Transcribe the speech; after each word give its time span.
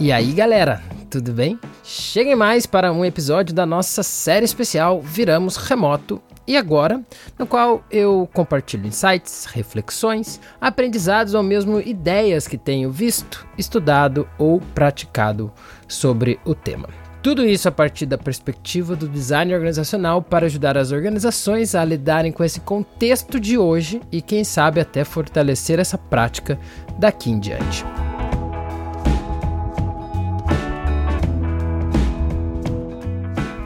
E 0.00 0.12
aí, 0.12 0.30
galera, 0.30 0.80
tudo 1.10 1.32
bem? 1.32 1.58
Cheguem 1.82 2.36
mais 2.36 2.66
para 2.66 2.92
um 2.92 3.04
episódio 3.04 3.52
da 3.52 3.66
nossa 3.66 4.04
série 4.04 4.44
especial 4.44 5.02
Viramos 5.02 5.56
Remoto 5.56 6.22
e 6.46 6.56
agora, 6.56 7.02
no 7.36 7.48
qual 7.48 7.82
eu 7.90 8.28
compartilho 8.32 8.86
insights, 8.86 9.46
reflexões, 9.46 10.40
aprendizados 10.60 11.34
ou 11.34 11.42
mesmo 11.42 11.80
ideias 11.80 12.46
que 12.46 12.56
tenho 12.56 12.92
visto, 12.92 13.44
estudado 13.58 14.28
ou 14.38 14.60
praticado 14.72 15.52
sobre 15.88 16.38
o 16.44 16.54
tema. 16.54 16.88
Tudo 17.20 17.44
isso 17.44 17.68
a 17.68 17.72
partir 17.72 18.06
da 18.06 18.16
perspectiva 18.16 18.94
do 18.94 19.08
design 19.08 19.52
organizacional 19.52 20.22
para 20.22 20.46
ajudar 20.46 20.78
as 20.78 20.92
organizações 20.92 21.74
a 21.74 21.84
lidarem 21.84 22.30
com 22.30 22.44
esse 22.44 22.60
contexto 22.60 23.40
de 23.40 23.58
hoje 23.58 24.00
e, 24.12 24.22
quem 24.22 24.44
sabe, 24.44 24.80
até 24.80 25.02
fortalecer 25.02 25.80
essa 25.80 25.98
prática 25.98 26.56
daqui 27.00 27.30
em 27.30 27.40
diante. 27.40 27.84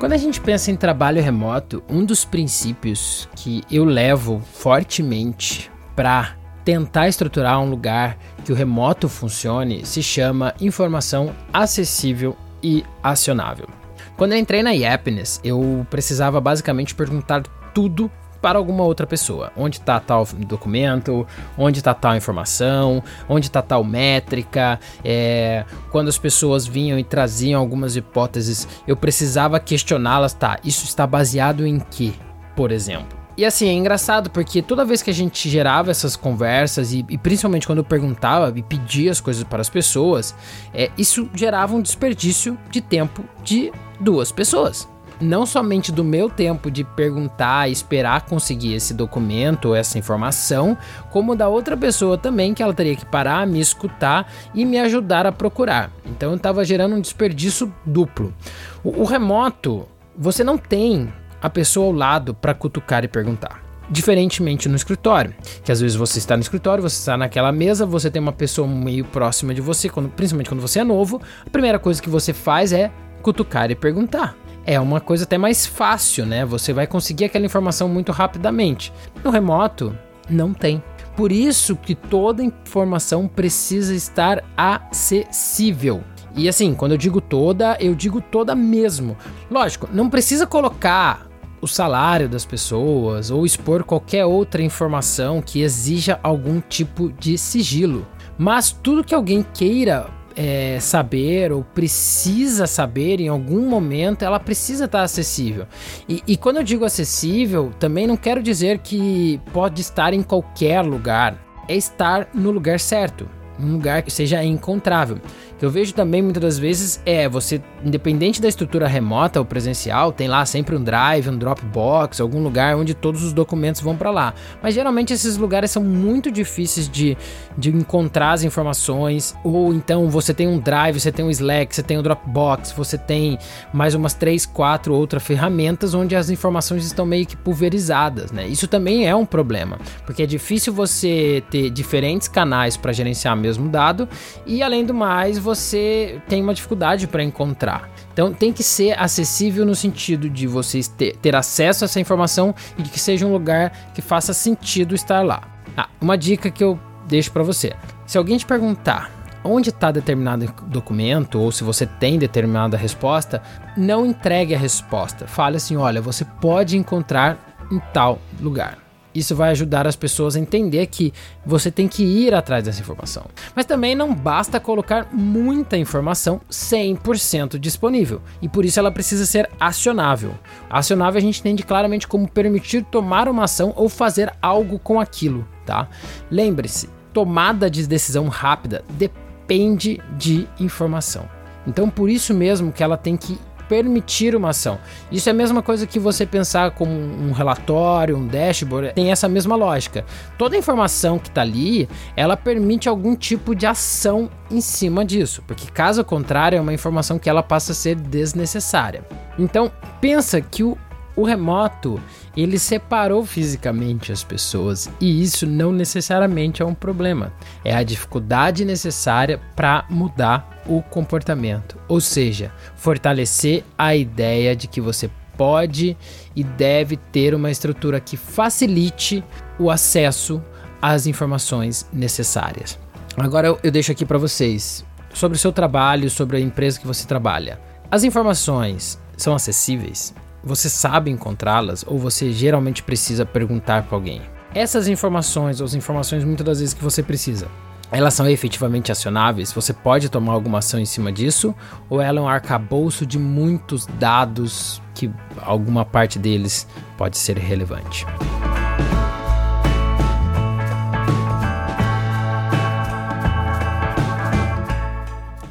Quando 0.02 0.14
a 0.14 0.16
gente 0.16 0.40
pensa 0.40 0.68
em 0.68 0.74
trabalho 0.74 1.22
remoto, 1.22 1.80
um 1.88 2.04
dos 2.04 2.24
princípios 2.24 3.28
que 3.36 3.62
eu 3.70 3.84
levo 3.84 4.42
fortemente 4.52 5.70
para 5.94 6.34
tentar 6.64 7.06
estruturar 7.06 7.60
um 7.60 7.70
lugar 7.70 8.18
que 8.44 8.50
o 8.50 8.54
remoto 8.56 9.08
funcione 9.08 9.86
se 9.86 10.02
chama 10.02 10.56
informação 10.60 11.32
acessível 11.52 12.36
e 12.60 12.84
acionável. 13.00 13.68
Quando 14.16 14.32
eu 14.32 14.38
entrei 14.38 14.60
na 14.60 14.72
Yapness, 14.72 15.40
eu 15.44 15.86
precisava 15.88 16.40
basicamente 16.40 16.96
perguntar 16.96 17.44
tudo 17.72 18.10
para 18.42 18.58
alguma 18.58 18.82
outra 18.82 19.06
pessoa. 19.06 19.52
Onde 19.56 19.78
está 19.78 20.00
tal 20.00 20.26
documento, 20.46 21.26
onde 21.56 21.78
está 21.78 21.94
tal 21.94 22.16
informação, 22.16 23.02
onde 23.28 23.46
está 23.46 23.62
tal 23.62 23.84
métrica. 23.84 24.80
É, 25.04 25.64
quando 25.90 26.08
as 26.08 26.18
pessoas 26.18 26.66
vinham 26.66 26.98
e 26.98 27.04
traziam 27.04 27.60
algumas 27.60 27.96
hipóteses, 27.96 28.66
eu 28.86 28.96
precisava 28.96 29.60
questioná-las. 29.60 30.34
Tá, 30.34 30.58
isso 30.64 30.84
está 30.84 31.06
baseado 31.06 31.64
em 31.64 31.78
que, 31.78 32.14
por 32.56 32.72
exemplo? 32.72 33.22
E 33.36 33.46
assim, 33.46 33.68
é 33.68 33.72
engraçado 33.72 34.28
porque 34.28 34.60
toda 34.60 34.84
vez 34.84 35.02
que 35.02 35.08
a 35.08 35.14
gente 35.14 35.48
gerava 35.48 35.90
essas 35.90 36.16
conversas, 36.16 36.92
e, 36.92 37.04
e 37.08 37.16
principalmente 37.16 37.66
quando 37.66 37.78
eu 37.78 37.84
perguntava 37.84 38.52
e 38.54 38.62
pedia 38.62 39.10
as 39.10 39.20
coisas 39.20 39.42
para 39.44 39.60
as 39.60 39.70
pessoas, 39.70 40.34
é, 40.74 40.90
isso 40.98 41.30
gerava 41.34 41.74
um 41.74 41.80
desperdício 41.80 42.58
de 42.70 42.80
tempo 42.82 43.24
de 43.42 43.72
duas 43.98 44.30
pessoas 44.30 44.86
não 45.22 45.46
somente 45.46 45.92
do 45.92 46.04
meu 46.04 46.28
tempo 46.28 46.70
de 46.70 46.84
perguntar 46.84 47.70
esperar 47.70 48.22
conseguir 48.22 48.74
esse 48.74 48.92
documento 48.92 49.68
ou 49.68 49.76
essa 49.76 49.98
informação, 49.98 50.76
como 51.10 51.36
da 51.36 51.48
outra 51.48 51.76
pessoa 51.76 52.18
também 52.18 52.52
que 52.52 52.62
ela 52.62 52.74
teria 52.74 52.96
que 52.96 53.06
parar, 53.06 53.46
me 53.46 53.60
escutar 53.60 54.30
e 54.54 54.64
me 54.64 54.78
ajudar 54.78 55.26
a 55.26 55.32
procurar. 55.32 55.90
Então 56.04 56.30
eu 56.30 56.36
estava 56.36 56.64
gerando 56.64 56.96
um 56.96 57.00
desperdício 57.00 57.72
duplo. 57.86 58.34
O, 58.82 59.02
o 59.02 59.04
remoto, 59.04 59.86
você 60.16 60.42
não 60.42 60.58
tem 60.58 61.12
a 61.40 61.48
pessoa 61.48 61.86
ao 61.86 61.92
lado 61.92 62.34
para 62.34 62.54
cutucar 62.54 63.04
e 63.04 63.08
perguntar. 63.08 63.62
Diferentemente 63.90 64.68
no 64.68 64.76
escritório, 64.76 65.34
que 65.64 65.70
às 65.70 65.80
vezes 65.80 65.96
você 65.96 66.18
está 66.18 66.36
no 66.36 66.42
escritório, 66.42 66.82
você 66.82 66.98
está 66.98 67.16
naquela 67.16 67.52
mesa, 67.52 67.84
você 67.84 68.10
tem 68.10 68.22
uma 68.22 68.32
pessoa 68.32 68.66
meio 68.66 69.04
próxima 69.04 69.52
de 69.52 69.60
você, 69.60 69.88
quando, 69.88 70.08
principalmente 70.08 70.48
quando 70.48 70.60
você 70.60 70.80
é 70.80 70.84
novo, 70.84 71.20
a 71.44 71.50
primeira 71.50 71.78
coisa 71.78 72.00
que 72.00 72.08
você 72.08 72.32
faz 72.32 72.72
é 72.72 72.90
cutucar 73.22 73.70
e 73.70 73.74
perguntar 73.74 74.36
é 74.64 74.78
uma 74.78 75.00
coisa 75.00 75.24
até 75.24 75.36
mais 75.36 75.66
fácil, 75.66 76.26
né? 76.26 76.44
Você 76.44 76.72
vai 76.72 76.86
conseguir 76.86 77.24
aquela 77.24 77.46
informação 77.46 77.88
muito 77.88 78.12
rapidamente. 78.12 78.92
No 79.22 79.30
remoto, 79.30 79.96
não 80.28 80.52
tem. 80.52 80.82
Por 81.16 81.30
isso 81.30 81.76
que 81.76 81.94
toda 81.94 82.42
informação 82.42 83.28
precisa 83.28 83.94
estar 83.94 84.42
acessível. 84.56 86.02
E 86.34 86.48
assim, 86.48 86.74
quando 86.74 86.92
eu 86.92 86.98
digo 86.98 87.20
toda, 87.20 87.76
eu 87.78 87.94
digo 87.94 88.20
toda 88.20 88.54
mesmo. 88.54 89.16
Lógico, 89.50 89.88
não 89.92 90.08
precisa 90.08 90.46
colocar 90.46 91.28
o 91.60 91.66
salário 91.68 92.28
das 92.28 92.44
pessoas 92.44 93.30
ou 93.30 93.44
expor 93.44 93.84
qualquer 93.84 94.24
outra 94.24 94.62
informação 94.62 95.42
que 95.42 95.60
exija 95.60 96.18
algum 96.22 96.60
tipo 96.60 97.12
de 97.12 97.36
sigilo. 97.36 98.06
Mas 98.38 98.72
tudo 98.72 99.04
que 99.04 99.14
alguém 99.14 99.44
queira 99.54 100.06
é, 100.36 100.78
saber 100.80 101.52
ou 101.52 101.62
precisa 101.62 102.66
saber 102.66 103.20
em 103.20 103.28
algum 103.28 103.68
momento, 103.68 104.24
ela 104.24 104.40
precisa 104.40 104.84
estar 104.86 105.02
acessível. 105.02 105.66
E, 106.08 106.22
e 106.26 106.36
quando 106.36 106.56
eu 106.56 106.62
digo 106.62 106.84
acessível, 106.84 107.70
também 107.78 108.06
não 108.06 108.16
quero 108.16 108.42
dizer 108.42 108.78
que 108.78 109.40
pode 109.52 109.80
estar 109.80 110.12
em 110.12 110.22
qualquer 110.22 110.82
lugar. 110.82 111.38
É 111.68 111.76
estar 111.76 112.28
no 112.34 112.50
lugar 112.50 112.80
certo, 112.80 113.28
um 113.58 113.72
lugar 113.72 114.02
que 114.02 114.10
seja 114.10 114.42
encontrável 114.42 115.20
que 115.62 115.66
eu 115.66 115.70
vejo 115.70 115.94
também 115.94 116.20
muitas 116.20 116.42
das 116.42 116.58
vezes 116.58 117.00
é 117.06 117.28
você, 117.28 117.62
independente 117.84 118.42
da 118.42 118.48
estrutura 118.48 118.88
remota 118.88 119.38
ou 119.38 119.44
presencial, 119.44 120.10
tem 120.10 120.26
lá 120.26 120.44
sempre 120.44 120.74
um 120.74 120.82
drive, 120.82 121.30
um 121.30 121.38
Dropbox, 121.38 122.20
algum 122.20 122.42
lugar 122.42 122.74
onde 122.74 122.94
todos 122.94 123.22
os 123.22 123.32
documentos 123.32 123.80
vão 123.80 123.96
para 123.96 124.10
lá. 124.10 124.34
Mas 124.60 124.74
geralmente 124.74 125.12
esses 125.12 125.36
lugares 125.36 125.70
são 125.70 125.84
muito 125.84 126.32
difíceis 126.32 126.88
de, 126.88 127.16
de 127.56 127.70
encontrar 127.70 128.32
as 128.32 128.42
informações, 128.42 129.36
ou 129.44 129.72
então 129.72 130.10
você 130.10 130.34
tem 130.34 130.48
um 130.48 130.58
drive, 130.58 130.98
você 130.98 131.12
tem 131.12 131.24
um 131.24 131.30
Slack, 131.30 131.72
você 131.72 131.82
tem 131.84 131.96
um 131.96 132.02
Dropbox, 132.02 132.72
você 132.72 132.98
tem 132.98 133.38
mais 133.72 133.94
umas 133.94 134.14
3, 134.14 134.44
4 134.46 134.92
outras 134.92 135.22
ferramentas 135.22 135.94
onde 135.94 136.16
as 136.16 136.28
informações 136.28 136.84
estão 136.84 137.06
meio 137.06 137.24
que 137.24 137.36
pulverizadas, 137.36 138.32
né? 138.32 138.48
Isso 138.48 138.66
também 138.66 139.06
é 139.06 139.14
um 139.14 139.24
problema, 139.24 139.78
porque 140.04 140.24
é 140.24 140.26
difícil 140.26 140.72
você 140.72 141.40
ter 141.52 141.70
diferentes 141.70 142.26
canais 142.26 142.76
para 142.76 142.92
gerenciar 142.92 143.36
mesmo 143.36 143.68
dado 143.68 144.08
e 144.44 144.60
além 144.60 144.84
do 144.84 144.92
mais, 144.92 145.38
você 145.38 145.51
você 145.54 146.20
tem 146.28 146.42
uma 146.42 146.54
dificuldade 146.54 147.06
para 147.06 147.22
encontrar. 147.22 147.90
Então 148.12 148.32
tem 148.32 148.52
que 148.52 148.62
ser 148.62 148.98
acessível 148.98 149.64
no 149.64 149.74
sentido 149.74 150.28
de 150.28 150.46
vocês 150.46 150.88
ter, 150.88 151.16
ter 151.16 151.34
acesso 151.34 151.84
a 151.84 151.86
essa 151.86 152.00
informação 152.00 152.54
e 152.78 152.82
que 152.82 152.98
seja 152.98 153.26
um 153.26 153.32
lugar 153.32 153.90
que 153.94 154.02
faça 154.02 154.32
sentido 154.32 154.94
estar 154.94 155.22
lá. 155.22 155.42
Ah, 155.76 155.88
uma 156.00 156.16
dica 156.16 156.50
que 156.50 156.62
eu 156.62 156.78
deixo 157.06 157.32
para 157.32 157.42
você: 157.42 157.72
se 158.06 158.18
alguém 158.18 158.36
te 158.36 158.46
perguntar 158.46 159.10
onde 159.44 159.70
está 159.70 159.90
determinado 159.90 160.46
documento 160.66 161.40
ou 161.40 161.50
se 161.50 161.64
você 161.64 161.86
tem 161.86 162.18
determinada 162.18 162.76
resposta, 162.76 163.42
não 163.76 164.06
entregue 164.06 164.54
a 164.54 164.58
resposta. 164.58 165.26
Fale 165.26 165.56
assim: 165.56 165.76
olha, 165.76 166.00
você 166.00 166.24
pode 166.24 166.76
encontrar 166.76 167.56
em 167.70 167.80
tal 167.92 168.18
lugar. 168.40 168.78
Isso 169.14 169.36
vai 169.36 169.50
ajudar 169.50 169.86
as 169.86 169.96
pessoas 169.96 170.36
a 170.36 170.40
entender 170.40 170.86
que 170.86 171.12
você 171.44 171.70
tem 171.70 171.88
que 171.88 172.02
ir 172.02 172.34
atrás 172.34 172.64
dessa 172.64 172.80
informação. 172.80 173.26
Mas 173.54 173.66
também 173.66 173.94
não 173.94 174.14
basta 174.14 174.58
colocar 174.58 175.08
muita 175.12 175.76
informação 175.76 176.40
100% 176.50 177.58
disponível, 177.58 178.20
e 178.40 178.48
por 178.48 178.64
isso 178.64 178.78
ela 178.78 178.90
precisa 178.90 179.26
ser 179.26 179.50
acionável. 179.60 180.34
Acionável 180.70 181.18
a 181.18 181.22
gente 181.22 181.40
entende 181.40 181.62
claramente 181.62 182.08
como 182.08 182.28
permitir 182.28 182.84
tomar 182.84 183.28
uma 183.28 183.44
ação 183.44 183.72
ou 183.76 183.88
fazer 183.88 184.32
algo 184.40 184.78
com 184.78 184.98
aquilo, 184.98 185.46
tá? 185.66 185.88
Lembre-se, 186.30 186.88
tomada 187.12 187.70
de 187.70 187.86
decisão 187.86 188.28
rápida 188.28 188.84
depende 188.90 190.00
de 190.16 190.48
informação. 190.58 191.28
Então, 191.66 191.88
por 191.88 192.10
isso 192.10 192.34
mesmo 192.34 192.72
que 192.72 192.82
ela 192.82 192.96
tem 192.96 193.16
que 193.16 193.38
permitir 193.72 194.36
uma 194.36 194.50
ação. 194.50 194.78
Isso 195.10 195.30
é 195.30 195.32
a 195.32 195.34
mesma 195.34 195.62
coisa 195.62 195.86
que 195.86 195.98
você 195.98 196.26
pensar 196.26 196.72
como 196.72 196.92
um 196.92 197.32
relatório, 197.32 198.18
um 198.18 198.26
dashboard, 198.26 198.92
tem 198.92 199.10
essa 199.10 199.26
mesma 199.26 199.56
lógica. 199.56 200.04
Toda 200.36 200.58
informação 200.58 201.18
que 201.18 201.28
está 201.28 201.40
ali, 201.40 201.88
ela 202.14 202.36
permite 202.36 202.86
algum 202.86 203.16
tipo 203.16 203.54
de 203.54 203.64
ação 203.64 204.28
em 204.50 204.60
cima 204.60 205.06
disso, 205.06 205.42
porque 205.46 205.70
caso 205.70 206.04
contrário 206.04 206.58
é 206.58 206.60
uma 206.60 206.74
informação 206.74 207.18
que 207.18 207.30
ela 207.30 207.42
passa 207.42 207.72
a 207.72 207.74
ser 207.74 207.94
desnecessária. 207.94 209.06
Então, 209.38 209.72
pensa 210.02 210.38
que 210.38 210.62
o 210.62 210.76
o 211.14 211.24
remoto, 211.24 212.00
ele 212.36 212.58
separou 212.58 213.24
fisicamente 213.24 214.10
as 214.10 214.24
pessoas 214.24 214.90
e 215.00 215.22
isso 215.22 215.46
não 215.46 215.70
necessariamente 215.70 216.62
é 216.62 216.64
um 216.64 216.74
problema. 216.74 217.32
É 217.64 217.74
a 217.74 217.82
dificuldade 217.82 218.64
necessária 218.64 219.40
para 219.54 219.84
mudar 219.90 220.62
o 220.66 220.82
comportamento, 220.82 221.76
ou 221.88 222.00
seja, 222.00 222.52
fortalecer 222.76 223.64
a 223.76 223.94
ideia 223.94 224.56
de 224.56 224.66
que 224.66 224.80
você 224.80 225.10
pode 225.36 225.96
e 226.36 226.44
deve 226.44 226.96
ter 226.96 227.34
uma 227.34 227.50
estrutura 227.50 228.00
que 228.00 228.16
facilite 228.16 229.24
o 229.58 229.70
acesso 229.70 230.42
às 230.80 231.06
informações 231.06 231.86
necessárias. 231.92 232.78
Agora 233.16 233.58
eu, 233.62 233.70
deixo 233.70 233.92
aqui 233.92 234.06
para 234.06 234.18
vocês 234.18 234.84
sobre 235.12 235.36
o 235.36 235.40
seu 235.40 235.52
trabalho, 235.52 236.08
sobre 236.08 236.38
a 236.38 236.40
empresa 236.40 236.80
que 236.80 236.86
você 236.86 237.06
trabalha. 237.06 237.60
As 237.90 238.04
informações 238.04 238.98
são 239.16 239.34
acessíveis? 239.34 240.14
Você 240.44 240.68
sabe 240.68 241.08
encontrá-las 241.08 241.84
ou 241.86 242.00
você 242.00 242.32
geralmente 242.32 242.82
precisa 242.82 243.24
perguntar 243.24 243.84
para 243.84 243.96
alguém? 243.96 244.20
Essas 244.52 244.88
informações, 244.88 245.60
ou 245.60 245.64
as 245.64 245.72
informações 245.72 246.24
muitas 246.24 246.44
das 246.44 246.58
vezes 246.58 246.74
que 246.74 246.82
você 246.82 247.00
precisa, 247.00 247.46
elas 247.92 248.12
são 248.12 248.28
efetivamente 248.28 248.90
acionáveis? 248.90 249.52
Você 249.52 249.72
pode 249.72 250.08
tomar 250.08 250.32
alguma 250.32 250.58
ação 250.58 250.80
em 250.80 250.84
cima 250.84 251.12
disso? 251.12 251.54
Ou 251.88 252.00
ela 252.00 252.18
é 252.18 252.22
um 252.22 252.28
arcabouço 252.28 253.06
de 253.06 253.20
muitos 253.20 253.86
dados 253.86 254.82
que 254.96 255.08
alguma 255.40 255.84
parte 255.84 256.18
deles 256.18 256.66
pode 256.98 257.16
ser 257.18 257.38
relevante? 257.38 258.04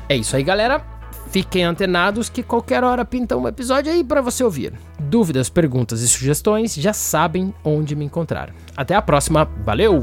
É 0.10 0.18
isso 0.18 0.36
aí, 0.36 0.44
galera. 0.44 0.91
Fiquem 1.32 1.64
antenados 1.64 2.30
que 2.30 2.44
qualquer 2.44 2.84
hora 2.84 3.06
pinta 3.06 3.38
um 3.38 3.48
episódio 3.48 3.92
aí 3.92 4.04
para 4.04 4.22
você 4.22 4.44
ouvir. 4.44 4.74
Dúvidas, 5.00 5.50
perguntas 5.50 6.02
e 6.02 6.08
sugestões 6.08 6.76
já 6.76 6.92
sabem 6.92 7.54
onde 7.64 7.96
me 7.96 8.04
encontrar. 8.04 8.54
Até 8.76 8.96
a 8.96 9.02
próxima, 9.02 9.46
valeu! 9.64 10.02